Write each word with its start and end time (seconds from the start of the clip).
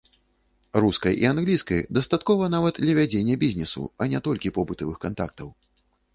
Рускай 0.85 1.13
і 1.25 1.27
англійскай 1.31 1.81
дастаткова 1.97 2.49
нават 2.55 2.81
для 2.87 2.93
вядзення 3.01 3.35
бізнесу, 3.45 3.81
а 4.01 4.09
не 4.17 4.25
толькі 4.31 4.55
побытавых 4.59 4.97
кантактаў. 5.07 5.47